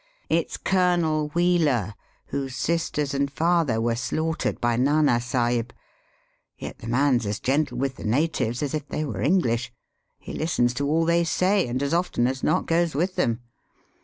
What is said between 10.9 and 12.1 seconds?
they say, and as